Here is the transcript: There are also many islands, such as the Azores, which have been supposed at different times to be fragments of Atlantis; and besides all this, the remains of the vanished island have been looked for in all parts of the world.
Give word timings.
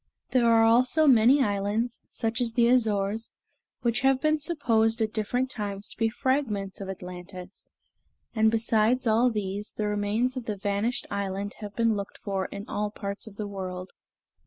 There 0.31 0.47
are 0.51 0.63
also 0.63 1.05
many 1.05 1.43
islands, 1.43 2.01
such 2.09 2.41
as 2.41 2.53
the 2.53 2.67
Azores, 2.69 3.33
which 3.83 3.99
have 3.99 4.19
been 4.19 4.39
supposed 4.39 4.99
at 4.99 5.13
different 5.13 5.51
times 5.51 5.87
to 5.89 5.95
be 5.97 6.09
fragments 6.09 6.81
of 6.81 6.89
Atlantis; 6.89 7.69
and 8.33 8.49
besides 8.49 9.05
all 9.05 9.29
this, 9.29 9.71
the 9.71 9.85
remains 9.85 10.35
of 10.35 10.45
the 10.45 10.57
vanished 10.57 11.05
island 11.11 11.53
have 11.59 11.75
been 11.75 11.93
looked 11.93 12.17
for 12.17 12.45
in 12.47 12.67
all 12.67 12.89
parts 12.89 13.27
of 13.27 13.35
the 13.35 13.45
world. 13.45 13.91